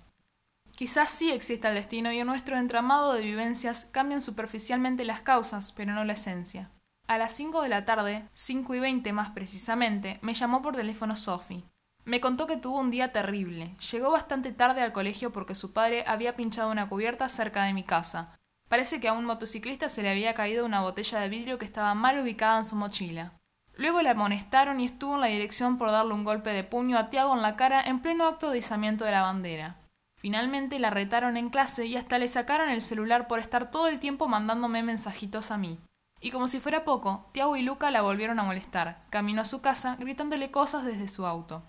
Quizás 0.77 1.11
sí 1.11 1.31
exista 1.31 1.69
el 1.69 1.75
destino 1.75 2.12
y 2.12 2.19
en 2.19 2.27
nuestro 2.27 2.56
entramado 2.56 3.12
de 3.12 3.23
vivencias 3.23 3.87
cambian 3.93 4.21
superficialmente 4.21 5.05
las 5.05 5.21
causas, 5.21 5.73
pero 5.73 5.93
no 5.93 6.05
la 6.05 6.15
esencia. 6.15 6.70
A 7.08 7.19
las 7.19 7.32
5 7.32 7.63
de 7.63 7.69
la 7.69 7.84
tarde, 7.84 8.29
5 8.34 8.75
y 8.75 8.81
20 8.81 9.13
más 9.13 9.31
precisamente, 9.31 10.19
me 10.22 10.34
llamó 10.34 10.63
por 10.63 10.75
teléfono 10.75 11.15
Sophie. 11.17 11.65
Me 12.05 12.20
contó 12.20 12.46
que 12.46 12.56
tuvo 12.56 12.81
un 12.81 12.91
día 12.91 13.13
terrible. 13.13 13.77
Llegó 13.93 14.11
bastante 14.11 14.53
tarde 14.53 14.81
al 14.81 14.93
colegio 14.93 15.31
porque 15.31 15.55
su 15.55 15.72
padre 15.72 16.05
había 16.06 16.37
pinchado 16.37 16.70
una 16.70 16.89
cubierta 16.89 17.29
cerca 17.29 17.65
de 17.65 17.75
mi 17.75 17.84
casa. 17.84 18.37
Parece 18.69 19.01
que 19.01 19.08
a 19.08 19.13
un 19.13 19.25
motociclista 19.25 19.89
se 19.89 20.03
le 20.03 20.11
había 20.11 20.34
caído 20.34 20.65
una 20.65 20.81
botella 20.81 21.20
de 21.20 21.29
vidrio 21.29 21.58
que 21.58 21.65
estaba 21.65 21.94
mal 21.94 22.19
ubicada 22.19 22.58
en 22.58 22.65
su 22.65 22.75
mochila. 22.75 23.34
Luego 23.76 24.02
le 24.02 24.10
amonestaron 24.10 24.81
y 24.81 24.84
estuvo 24.84 25.14
en 25.14 25.22
la 25.22 25.26
dirección 25.29 25.79
por 25.79 25.91
darle 25.91 26.14
un 26.14 26.24
golpe 26.24 26.50
de 26.50 26.64
puño 26.64 26.98
a 26.98 27.10
Tiago 27.10 27.34
en 27.34 27.43
la 27.43 27.56
cara 27.56 27.82
en 27.82 28.00
pleno 28.00 28.26
acto 28.26 28.50
de 28.50 28.58
izamiento 28.58 29.05
de 29.05 29.12
la 29.12 29.22
bandera. 29.22 29.76
Finalmente 30.17 30.79
la 30.79 30.91
retaron 30.91 31.36
en 31.36 31.50
clase 31.50 31.86
y 31.86 31.96
hasta 31.96 32.19
le 32.19 32.29
sacaron 32.29 32.69
el 32.69 32.81
celular 32.81 33.26
por 33.26 33.41
estar 33.41 33.70
todo 33.70 33.88
el 33.88 33.98
tiempo 33.98 34.29
mandándome 34.29 34.82
mensajitos 34.82 35.50
a 35.50 35.58
mí. 35.58 35.81
Y 36.20 36.31
como 36.31 36.46
si 36.46 36.60
fuera 36.60 36.84
poco, 36.84 37.29
Tiago 37.32 37.56
y 37.56 37.62
Luca 37.62 37.91
la 37.91 38.02
volvieron 38.02 38.38
a 38.38 38.44
molestar. 38.44 39.05
Caminó 39.10 39.43
a 39.43 39.46
su 39.46 39.60
casa 39.60 39.96
gritándole 39.98 40.52
cosas 40.52 40.84
desde 40.84 41.08
su 41.08 41.26
auto. 41.26 41.64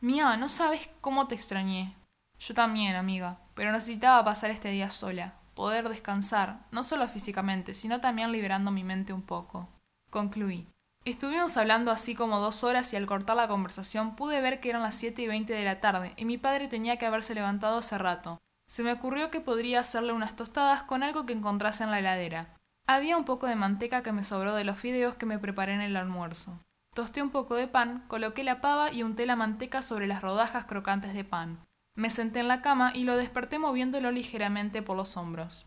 Mía, 0.00 0.36
no 0.36 0.48
sabes 0.48 0.90
cómo 1.00 1.26
te 1.26 1.34
extrañé. 1.34 1.96
Yo 2.38 2.52
también, 2.52 2.94
amiga, 2.94 3.40
pero 3.54 3.72
necesitaba 3.72 4.24
pasar 4.24 4.50
este 4.50 4.68
día 4.68 4.90
sola, 4.90 5.36
poder 5.54 5.88
descansar, 5.88 6.66
no 6.70 6.84
solo 6.84 7.08
físicamente, 7.08 7.72
sino 7.72 8.00
también 8.00 8.30
liberando 8.30 8.70
mi 8.70 8.84
mente 8.84 9.12
un 9.12 9.22
poco. 9.22 9.68
Concluí. 10.10 10.66
Estuvimos 11.08 11.56
hablando 11.56 11.90
así 11.90 12.14
como 12.14 12.38
dos 12.38 12.64
horas 12.64 12.92
y 12.92 12.96
al 12.96 13.06
cortar 13.06 13.34
la 13.34 13.48
conversación 13.48 14.14
pude 14.14 14.42
ver 14.42 14.60
que 14.60 14.68
eran 14.68 14.82
las 14.82 14.94
siete 14.94 15.22
y 15.22 15.26
veinte 15.26 15.54
de 15.54 15.64
la 15.64 15.80
tarde 15.80 16.12
y 16.16 16.26
mi 16.26 16.36
padre 16.36 16.68
tenía 16.68 16.98
que 16.98 17.06
haberse 17.06 17.34
levantado 17.34 17.78
hace 17.78 17.96
rato. 17.96 18.36
Se 18.68 18.82
me 18.82 18.92
ocurrió 18.92 19.30
que 19.30 19.40
podría 19.40 19.80
hacerle 19.80 20.12
unas 20.12 20.36
tostadas 20.36 20.82
con 20.82 21.02
algo 21.02 21.24
que 21.24 21.32
encontrase 21.32 21.82
en 21.82 21.90
la 21.90 22.00
heladera. 22.00 22.48
Había 22.86 23.16
un 23.16 23.24
poco 23.24 23.46
de 23.46 23.56
manteca 23.56 24.02
que 24.02 24.12
me 24.12 24.22
sobró 24.22 24.54
de 24.54 24.64
los 24.64 24.78
fideos 24.78 25.14
que 25.14 25.24
me 25.24 25.38
preparé 25.38 25.72
en 25.72 25.80
el 25.80 25.96
almuerzo. 25.96 26.58
Tosté 26.94 27.22
un 27.22 27.30
poco 27.30 27.54
de 27.54 27.68
pan, 27.68 28.04
coloqué 28.06 28.44
la 28.44 28.60
pava 28.60 28.92
y 28.92 29.02
unté 29.02 29.24
la 29.24 29.34
manteca 29.34 29.80
sobre 29.80 30.06
las 30.06 30.20
rodajas 30.20 30.66
crocantes 30.66 31.14
de 31.14 31.24
pan. 31.24 31.58
Me 31.94 32.10
senté 32.10 32.40
en 32.40 32.48
la 32.48 32.60
cama 32.60 32.92
y 32.94 33.04
lo 33.04 33.16
desperté 33.16 33.58
moviéndolo 33.58 34.10
ligeramente 34.10 34.82
por 34.82 34.96
los 34.96 35.16
hombros. 35.16 35.66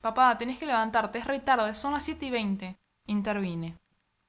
Papá, 0.00 0.38
tenés 0.38 0.60
que 0.60 0.66
levantarte, 0.66 1.18
es 1.18 1.24
re 1.24 1.40
tarde, 1.40 1.74
son 1.74 1.94
las 1.94 2.04
siete 2.04 2.26
y 2.26 2.30
veinte. 2.30 2.78
Intervine. 3.06 3.76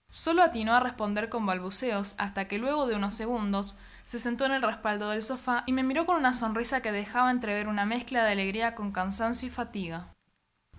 Solo 0.09 0.41
atinó 0.41 0.73
a 0.73 0.79
responder 0.79 1.29
con 1.29 1.45
balbuceos 1.45 2.15
hasta 2.17 2.47
que 2.47 2.57
luego 2.57 2.87
de 2.87 2.95
unos 2.95 3.13
segundos 3.13 3.77
se 4.05 4.17
sentó 4.17 4.45
en 4.45 4.53
el 4.53 4.63
respaldo 4.63 5.09
del 5.11 5.21
sofá 5.21 5.63
y 5.67 5.73
me 5.73 5.83
miró 5.83 6.07
con 6.07 6.15
una 6.15 6.33
sonrisa 6.33 6.81
que 6.81 6.91
dejaba 6.91 7.29
entrever 7.29 7.67
una 7.67 7.85
mezcla 7.85 8.23
de 8.23 8.31
alegría 8.31 8.73
con 8.73 8.91
cansancio 8.91 9.47
y 9.47 9.51
fatiga. 9.51 10.11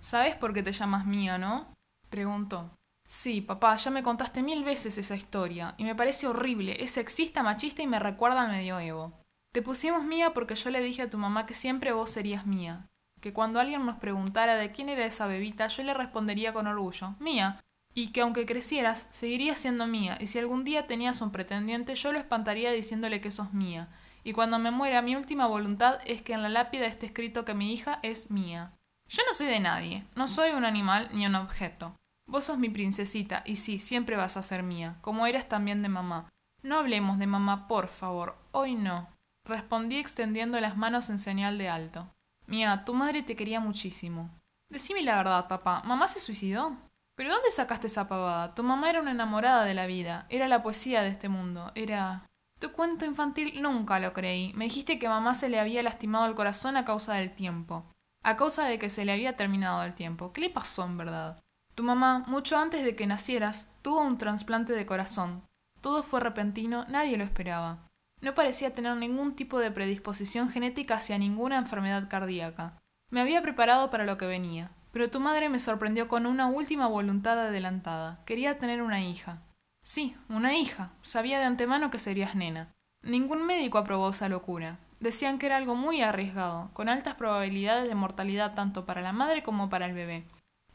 ¿Sabes 0.01 0.35
por 0.35 0.53
qué 0.53 0.63
te 0.63 0.73
llamas 0.73 1.05
Mía, 1.05 1.37
no? 1.37 1.73
preguntó. 2.09 2.75
Sí, 3.07 3.41
papá, 3.41 3.75
ya 3.77 3.89
me 3.89 4.03
contaste 4.03 4.41
mil 4.41 4.63
veces 4.63 4.97
esa 4.97 5.15
historia, 5.15 5.75
y 5.77 5.83
me 5.83 5.95
parece 5.95 6.27
horrible, 6.27 6.83
es 6.83 6.91
sexista, 6.91 7.43
machista 7.43 7.81
y 7.81 7.87
me 7.87 7.99
recuerda 7.99 8.41
al 8.41 8.51
medioevo. 8.51 9.21
Te 9.53 9.61
pusimos 9.61 10.03
Mía 10.03 10.33
porque 10.33 10.55
yo 10.55 10.69
le 10.69 10.81
dije 10.81 11.03
a 11.03 11.09
tu 11.09 11.17
mamá 11.17 11.45
que 11.45 11.53
siempre 11.53 11.91
vos 11.91 12.09
serías 12.09 12.45
mía, 12.45 12.87
que 13.19 13.33
cuando 13.33 13.59
alguien 13.59 13.85
nos 13.85 13.97
preguntara 13.97 14.55
de 14.55 14.71
quién 14.71 14.89
era 14.89 15.05
esa 15.05 15.27
bebita, 15.27 15.67
yo 15.67 15.83
le 15.83 15.93
respondería 15.93 16.53
con 16.53 16.67
orgullo, 16.67 17.15
mía, 17.19 17.61
y 17.93 18.07
que 18.07 18.21
aunque 18.21 18.45
crecieras, 18.45 19.07
seguirías 19.11 19.57
siendo 19.57 19.87
mía, 19.87 20.17
y 20.19 20.27
si 20.27 20.39
algún 20.39 20.63
día 20.63 20.87
tenías 20.87 21.21
un 21.21 21.31
pretendiente, 21.31 21.95
yo 21.95 22.11
lo 22.11 22.19
espantaría 22.19 22.71
diciéndole 22.71 23.21
que 23.21 23.31
sos 23.31 23.53
mía, 23.53 23.89
y 24.23 24.33
cuando 24.33 24.59
me 24.59 24.71
muera, 24.71 25.01
mi 25.01 25.15
última 25.15 25.47
voluntad 25.47 25.99
es 26.05 26.21
que 26.21 26.33
en 26.33 26.43
la 26.43 26.49
lápida 26.49 26.85
esté 26.85 27.07
escrito 27.07 27.43
que 27.43 27.53
mi 27.53 27.73
hija 27.73 27.99
es 28.03 28.31
mía. 28.31 28.73
Yo 29.07 29.23
no 29.27 29.33
soy 29.33 29.47
de 29.47 29.59
nadie, 29.59 30.05
no 30.15 30.27
soy 30.27 30.51
un 30.51 30.63
animal 30.63 31.09
ni 31.11 31.25
un 31.25 31.35
objeto. 31.35 31.95
Vos 32.27 32.45
sos 32.45 32.57
mi 32.57 32.69
princesita, 32.69 33.43
y 33.45 33.57
sí, 33.57 33.79
siempre 33.79 34.15
vas 34.15 34.37
a 34.37 34.43
ser 34.43 34.63
mía, 34.63 34.97
como 35.01 35.25
eras 35.25 35.49
también 35.49 35.81
de 35.81 35.89
mamá. 35.89 36.29
No 36.63 36.77
hablemos 36.77 37.17
de 37.17 37.27
mamá, 37.27 37.67
por 37.67 37.89
favor, 37.89 38.37
hoy 38.51 38.75
no. 38.75 39.09
Respondí 39.43 39.97
extendiendo 39.97 40.61
las 40.61 40.77
manos 40.77 41.09
en 41.09 41.17
señal 41.17 41.57
de 41.57 41.67
alto. 41.67 42.07
Mía, 42.45 42.83
tu 42.85 42.93
madre 42.93 43.23
te 43.23 43.35
quería 43.35 43.59
muchísimo. 43.59 44.29
Decime 44.69 45.01
la 45.01 45.17
verdad, 45.17 45.47
papá, 45.47 45.81
¿mamá 45.83 46.07
se 46.07 46.19
suicidó? 46.19 46.77
¿Pero 47.21 47.33
dónde 47.35 47.51
sacaste 47.51 47.85
esa 47.85 48.07
pavada? 48.07 48.47
Tu 48.49 48.63
mamá 48.63 48.89
era 48.89 48.99
una 48.99 49.11
enamorada 49.11 49.63
de 49.63 49.75
la 49.75 49.85
vida, 49.85 50.25
era 50.29 50.47
la 50.47 50.63
poesía 50.63 51.03
de 51.03 51.09
este 51.09 51.29
mundo, 51.29 51.71
era... 51.75 52.25
Tu 52.57 52.71
cuento 52.71 53.05
infantil 53.05 53.61
nunca 53.61 53.99
lo 53.99 54.11
creí. 54.11 54.51
Me 54.55 54.63
dijiste 54.63 54.97
que 54.97 55.07
mamá 55.07 55.35
se 55.35 55.47
le 55.47 55.59
había 55.59 55.83
lastimado 55.83 56.25
el 56.25 56.33
corazón 56.33 56.77
a 56.77 56.83
causa 56.83 57.13
del 57.13 57.31
tiempo. 57.35 57.85
A 58.23 58.37
causa 58.37 58.65
de 58.65 58.79
que 58.79 58.89
se 58.89 59.05
le 59.05 59.11
había 59.11 59.35
terminado 59.35 59.83
el 59.83 59.93
tiempo. 59.93 60.33
¿Qué 60.33 60.41
le 60.41 60.49
pasó 60.49 60.83
en 60.83 60.97
verdad? 60.97 61.39
Tu 61.75 61.83
mamá, 61.83 62.23
mucho 62.25 62.57
antes 62.57 62.83
de 62.83 62.95
que 62.95 63.05
nacieras, 63.05 63.67
tuvo 63.83 64.01
un 64.01 64.17
trasplante 64.17 64.73
de 64.73 64.87
corazón. 64.87 65.43
Todo 65.79 66.01
fue 66.01 66.21
repentino, 66.21 66.87
nadie 66.89 67.17
lo 67.17 67.23
esperaba. 67.23 67.87
No 68.19 68.33
parecía 68.33 68.73
tener 68.73 68.97
ningún 68.97 69.35
tipo 69.35 69.59
de 69.59 69.69
predisposición 69.69 70.49
genética 70.49 70.95
hacia 70.95 71.19
ninguna 71.19 71.59
enfermedad 71.59 72.09
cardíaca. 72.09 72.79
Me 73.11 73.21
había 73.21 73.43
preparado 73.43 73.91
para 73.91 74.05
lo 74.05 74.17
que 74.17 74.25
venía, 74.25 74.71
pero 74.91 75.09
tu 75.09 75.19
madre 75.19 75.49
me 75.49 75.59
sorprendió 75.59 76.07
con 76.07 76.25
una 76.25 76.47
última 76.47 76.87
voluntad 76.87 77.39
adelantada. 77.39 78.19
Quería 78.25 78.59
tener 78.59 78.81
una 78.81 79.01
hija. 79.01 79.39
Sí, 79.83 80.15
una 80.29 80.55
hija. 80.55 80.91
Sabía 81.01 81.39
de 81.39 81.45
antemano 81.45 81.91
que 81.91 81.99
serías 81.99 82.35
nena. 82.35 82.69
Ningún 83.03 83.45
médico 83.45 83.77
aprobó 83.77 84.09
esa 84.09 84.29
locura. 84.29 84.77
Decían 84.99 85.39
que 85.39 85.47
era 85.47 85.57
algo 85.57 85.73
muy 85.73 86.01
arriesgado, 86.01 86.69
con 86.73 86.87
altas 86.87 87.15
probabilidades 87.15 87.87
de 87.89 87.95
mortalidad 87.95 88.53
tanto 88.53 88.85
para 88.85 89.01
la 89.01 89.11
madre 89.11 89.41
como 89.41 89.69
para 89.69 89.87
el 89.87 89.93
bebé. 89.93 90.23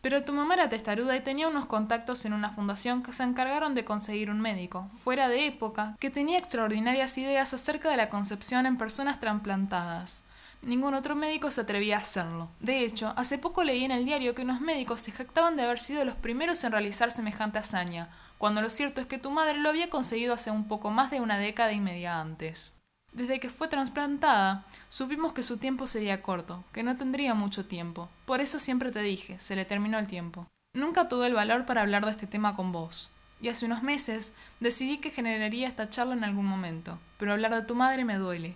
Pero 0.00 0.24
tu 0.24 0.32
mamá 0.32 0.54
era 0.54 0.68
testaruda 0.68 1.16
y 1.16 1.20
tenía 1.20 1.48
unos 1.48 1.66
contactos 1.66 2.24
en 2.24 2.32
una 2.32 2.50
fundación 2.50 3.02
que 3.02 3.12
se 3.12 3.22
encargaron 3.22 3.74
de 3.74 3.84
conseguir 3.84 4.30
un 4.30 4.40
médico, 4.40 4.88
fuera 4.90 5.28
de 5.28 5.46
época, 5.46 5.96
que 6.00 6.10
tenía 6.10 6.38
extraordinarias 6.38 7.16
ideas 7.18 7.54
acerca 7.54 7.90
de 7.90 7.96
la 7.96 8.08
concepción 8.08 8.66
en 8.66 8.76
personas 8.76 9.20
trasplantadas. 9.20 10.24
Ningún 10.62 10.94
otro 10.94 11.14
médico 11.14 11.50
se 11.50 11.60
atrevía 11.60 11.96
a 11.96 12.00
hacerlo. 12.00 12.48
De 12.60 12.80
hecho, 12.80 13.12
hace 13.16 13.38
poco 13.38 13.64
leí 13.64 13.84
en 13.84 13.92
el 13.92 14.04
diario 14.04 14.34
que 14.34 14.42
unos 14.42 14.60
médicos 14.60 15.00
se 15.00 15.12
jactaban 15.12 15.56
de 15.56 15.62
haber 15.62 15.78
sido 15.78 16.04
los 16.04 16.16
primeros 16.16 16.62
en 16.64 16.72
realizar 16.72 17.10
semejante 17.10 17.58
hazaña, 17.58 18.08
cuando 18.38 18.62
lo 18.62 18.70
cierto 18.70 19.00
es 19.00 19.06
que 19.06 19.18
tu 19.18 19.30
madre 19.30 19.58
lo 19.58 19.68
había 19.68 19.90
conseguido 19.90 20.34
hace 20.34 20.50
un 20.50 20.68
poco 20.68 20.90
más 20.90 21.10
de 21.10 21.20
una 21.20 21.38
década 21.38 21.72
y 21.72 21.80
media 21.80 22.20
antes. 22.20 22.74
Desde 23.12 23.40
que 23.40 23.48
fue 23.48 23.68
trasplantada, 23.68 24.66
supimos 24.90 25.32
que 25.32 25.42
su 25.42 25.56
tiempo 25.56 25.86
sería 25.86 26.20
corto, 26.20 26.64
que 26.72 26.82
no 26.82 26.96
tendría 26.96 27.32
mucho 27.32 27.64
tiempo. 27.64 28.10
Por 28.26 28.42
eso 28.42 28.58
siempre 28.58 28.90
te 28.90 29.00
dije, 29.00 29.40
se 29.40 29.56
le 29.56 29.64
terminó 29.64 29.98
el 29.98 30.06
tiempo. 30.06 30.46
Nunca 30.74 31.08
tuve 31.08 31.28
el 31.28 31.34
valor 31.34 31.64
para 31.64 31.80
hablar 31.80 32.04
de 32.04 32.10
este 32.10 32.26
tema 32.26 32.54
con 32.54 32.72
vos. 32.72 33.08
Y 33.40 33.48
hace 33.48 33.64
unos 33.64 33.82
meses 33.82 34.34
decidí 34.60 34.98
que 34.98 35.10
generaría 35.10 35.66
esta 35.66 35.88
charla 35.88 36.14
en 36.14 36.24
algún 36.24 36.44
momento, 36.44 36.98
pero 37.16 37.32
hablar 37.32 37.54
de 37.54 37.62
tu 37.62 37.74
madre 37.74 38.04
me 38.04 38.16
duele. 38.16 38.54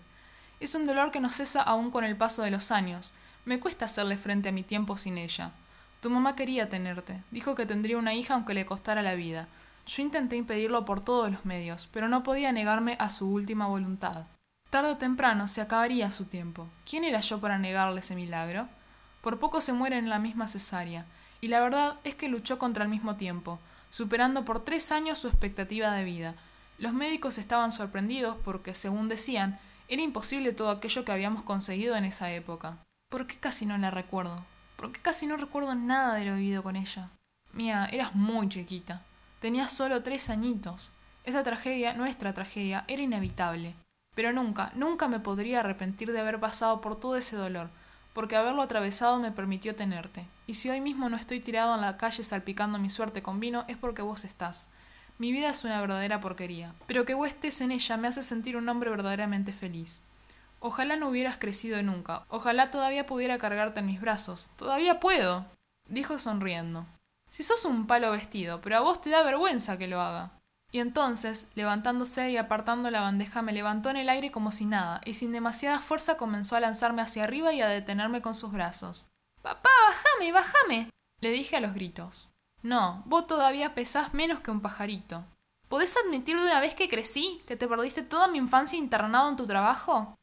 Es 0.61 0.75
un 0.75 0.87
dolor 0.87 1.11
que 1.11 1.21
no 1.21 1.33
cesa 1.33 1.63
aún 1.63 1.91
con 1.91 2.05
el 2.05 2.17
paso 2.17 2.43
de 2.43 2.51
los 2.51 2.71
años. 2.71 3.15
Me 3.47 3.59
cuesta 3.59 3.87
hacerle 3.87 4.19
frente 4.19 4.51
a 4.51 4.53
mi 4.53 4.63
tiempo 4.63 4.99
sin 4.99 5.17
ella. 5.17 5.53
Tu 6.03 6.11
mamá 6.11 6.37
quería 6.37 6.69
tenerte, 6.69 7.23
dijo 7.31 7.55
que 7.55 7.65
tendría 7.65 7.97
una 7.97 8.13
hija 8.13 8.35
aunque 8.35 8.53
le 8.53 8.67
costara 8.67 9.01
la 9.01 9.15
vida. 9.15 9.49
Yo 9.87 10.03
intenté 10.03 10.37
impedirlo 10.37 10.85
por 10.85 11.03
todos 11.03 11.31
los 11.31 11.47
medios, 11.47 11.89
pero 11.91 12.09
no 12.09 12.23
podía 12.23 12.53
negarme 12.53 12.97
a 13.01 13.09
su 13.09 13.31
última 13.33 13.67
voluntad. 13.67 14.27
Tarde 14.69 14.91
o 14.91 14.97
temprano 14.99 15.49
se 15.49 15.63
acabaría 15.63 16.13
su 16.13 16.27
tiempo. 16.27 16.69
¿Quién 16.89 17.05
era 17.05 17.21
yo 17.21 17.41
para 17.41 17.59
negarle 17.59 18.01
ese 18.01 18.15
milagro? 18.15 18.67
Por 19.23 19.39
poco 19.39 19.63
se 19.63 19.73
muere 19.73 19.97
en 19.97 20.11
la 20.11 20.19
misma 20.19 20.47
cesárea, 20.47 21.07
y 21.41 21.49
la 21.49 21.61
verdad 21.61 21.99
es 22.05 22.15
que 22.15 22.29
luchó 22.29 22.59
contra 22.59 22.85
el 22.85 22.91
mismo 22.91 23.17
tiempo, 23.17 23.59
superando 23.89 24.45
por 24.45 24.61
tres 24.63 24.93
años 24.93 25.19
su 25.19 25.29
expectativa 25.29 25.91
de 25.93 26.05
vida. 26.05 26.35
Los 26.79 26.93
médicos 26.93 27.39
estaban 27.39 27.73
sorprendidos 27.73 28.37
porque, 28.45 28.75
según 28.75 29.09
decían, 29.09 29.59
era 29.91 30.03
imposible 30.03 30.53
todo 30.53 30.71
aquello 30.71 31.05
que 31.05 31.11
habíamos 31.11 31.43
conseguido 31.43 31.97
en 31.97 32.05
esa 32.05 32.31
época. 32.31 32.79
¿Por 33.11 33.27
qué 33.27 33.37
casi 33.37 33.67
no 33.67 33.77
la 33.77 33.91
recuerdo? 33.91 34.37
¿Por 34.77 34.93
qué 34.93 35.01
casi 35.01 35.27
no 35.27 35.37
recuerdo 35.37 35.75
nada 35.75 36.15
de 36.15 36.25
lo 36.25 36.37
vivido 36.37 36.63
con 36.63 36.77
ella? 36.77 37.11
Mía, 37.53 37.89
eras 37.91 38.15
muy 38.15 38.49
chiquita. 38.49 39.01
Tenías 39.41 39.73
solo 39.73 40.05
tres 40.05 40.31
añitos. 40.31 40.93
Esa 41.25 41.43
tragedia, 41.43 41.93
nuestra 41.95 42.33
tragedia, 42.33 42.85
era 42.87 43.03
inevitable. 43.03 43.75
Pero 44.15 44.33
nunca, 44.33 44.71
nunca 44.77 45.09
me 45.09 45.19
podría 45.19 45.59
arrepentir 45.59 46.13
de 46.13 46.21
haber 46.21 46.39
pasado 46.39 46.81
por 46.81 47.01
todo 47.01 47.17
ese 47.17 47.35
dolor, 47.35 47.69
porque 48.13 48.37
haberlo 48.37 48.63
atravesado 48.63 49.19
me 49.19 49.33
permitió 49.33 49.75
tenerte. 49.75 50.25
Y 50.47 50.55
si 50.55 50.71
hoy 50.71 50.81
mismo 50.81 51.09
no 51.09 51.17
estoy 51.17 51.41
tirado 51.41 51.75
en 51.75 51.81
la 51.81 51.97
calle 51.97 52.23
salpicando 52.23 52.79
mi 52.79 52.91
suerte 52.91 53.23
con 53.23 53.41
vino, 53.41 53.65
es 53.67 53.77
porque 53.77 54.03
vos 54.03 54.25
estás. 54.25 54.69
Mi 55.21 55.33
vida 55.33 55.51
es 55.51 55.65
una 55.65 55.79
verdadera 55.83 56.19
porquería, 56.19 56.73
pero 56.87 57.05
que 57.05 57.13
vos 57.13 57.29
estés 57.29 57.61
en 57.61 57.73
ella 57.73 57.99
me 57.99 58.09
hace 58.09 58.23
sentir 58.23 58.57
un 58.57 58.67
hombre 58.71 58.89
verdaderamente 58.89 59.53
feliz. 59.53 60.03
Ojalá 60.61 60.97
no 60.97 61.11
hubieras 61.11 61.37
crecido 61.37 61.83
nunca, 61.83 62.25
ojalá 62.31 62.71
todavía 62.71 63.05
pudiera 63.05 63.37
cargarte 63.37 63.81
en 63.81 63.87
mis 63.87 64.01
brazos. 64.01 64.49
Todavía 64.57 64.99
puedo, 64.99 65.45
dijo 65.87 66.19
sonriendo. 66.19 66.87
Si 67.29 67.43
sos 67.43 67.67
un 67.67 67.87
palo 67.87 68.11
vestido, 68.13 68.63
pero 68.63 68.79
a 68.79 68.81
vos 68.81 69.03
te 69.03 69.11
da 69.11 69.23
vergüenza 69.23 69.77
que 69.77 69.89
lo 69.89 70.01
haga. 70.01 70.31
Y 70.73 70.79
entonces, 70.79 71.49
levantándose 71.55 72.31
y 72.31 72.39
apartando 72.39 72.91
la 72.91 73.03
bandeja, 73.03 73.43
me 73.43 73.53
levantó 73.53 73.91
en 73.91 73.99
el 73.99 74.09
aire 74.09 74.31
como 74.31 74.53
si 74.53 74.65
nada, 74.65 75.03
y 75.05 75.13
sin 75.13 75.33
demasiada 75.33 75.81
fuerza 75.81 76.17
comenzó 76.17 76.57
a 76.57 76.61
lanzarme 76.61 77.03
hacia 77.03 77.25
arriba 77.25 77.53
y 77.53 77.61
a 77.61 77.69
detenerme 77.69 78.23
con 78.23 78.35
sus 78.35 78.53
brazos. 78.53 79.09
Papá, 79.43 79.69
bájame, 79.87 80.33
bájame. 80.33 80.91
le 81.21 81.31
dije 81.31 81.57
a 81.57 81.61
los 81.61 81.75
gritos. 81.75 82.30
No, 82.63 83.03
vos 83.07 83.27
todavía 83.27 83.75
pesás 83.75 84.13
menos 84.13 84.41
que 84.41 84.51
un 84.51 84.61
pajarito. 84.61 85.25
¿Podés 85.69 85.97
admitir 85.97 86.37
de 86.37 86.47
una 86.47 86.61
vez 86.61 86.75
que 86.75 86.89
crecí, 86.89 87.43
que 87.47 87.57
te 87.57 87.69
perdiste 87.69 88.03
toda 88.03 88.29
mi 88.29 88.39
infancia 88.39 88.79
internado 88.79 89.29
en 89.29 89.37
tu 89.37 89.47
trabajo? 89.47 90.15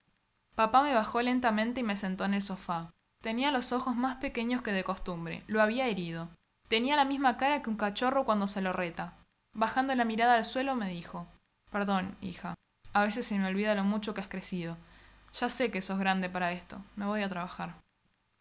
Papá 0.56 0.84
me 0.84 0.94
bajó 0.94 1.22
lentamente 1.22 1.79
y 1.79 1.84
me 1.84 1.96
sentó 1.96 2.25
en 2.25 2.34
el 2.34 2.41
sofá. 2.41 2.91
Tenía 3.22 3.51
los 3.51 3.72
ojos 3.72 3.96
más 3.96 4.17
pequeños 4.17 4.62
que 4.62 4.72
de 4.72 4.84
costumbre, 4.84 5.44
lo 5.48 5.62
había 5.62 5.88
herido. 5.88 6.29
Tenía 6.67 6.96
la 6.96 7.06
misma 7.06 7.38
cara 7.38 7.62
que 7.62 7.70
un 7.70 7.77
cachorro 7.77 8.25
cuando 8.25 8.48
se 8.48 8.62
lo 8.62 8.74
reta. 8.74 9.13
Bajando 9.53 9.96
la 9.96 10.06
mirada 10.06 10.36
al 10.36 10.46
suelo 10.46 10.75
me 10.75 10.89
dijo, 10.89 11.27
Perdón, 11.72 12.15
hija, 12.22 12.53
a 12.94 13.03
veces 13.03 13.25
se 13.25 13.39
me 13.39 13.48
olvida 13.48 13.74
lo 13.74 13.84
mucho 13.84 14.13
que 14.13 14.22
has 14.22 14.27
crecido. 14.27 14.77
Ya 15.34 15.50
sé 15.50 15.72
que 15.72 15.82
sos 15.82 16.00
grande 16.00 16.29
para 16.29 16.51
esto, 16.51 16.84
me 16.96 17.06
voy 17.06 17.24
a 17.24 17.29
trabajar. 17.29 17.75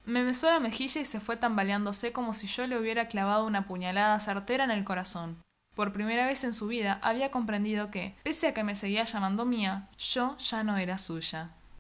Me 0.06 0.22
besó 0.22 0.48
la 0.48 0.60
mejilla 0.60 1.00
y 1.00 1.04
se 1.04 1.18
fue 1.18 1.36
tambaleándose 1.36 2.12
como 2.12 2.32
si 2.32 2.46
yo 2.46 2.68
le 2.68 2.78
hubiera 2.78 3.08
clavado 3.08 3.44
una 3.44 3.66
puñalada 3.66 4.20
certera 4.20 4.62
en 4.62 4.70
el 4.70 4.84
corazón. 4.84 5.42
Por 5.75 5.92
primera 5.92 6.26
vez 6.26 6.44
en 6.44 6.54
su 6.54 6.68
vida 6.68 7.00
había 7.02 7.32
comprendido 7.32 7.90
que, 7.90 8.14
pese 8.22 8.46
a 8.46 8.54
que 8.54 8.62
me 8.62 8.76
seguía 8.76 9.04
llamando 9.04 9.44
mía, 9.44 9.88
yo 9.98 10.36
ya 10.38 10.62
no 10.62 10.76
era 10.76 10.96
suya. 10.96 11.48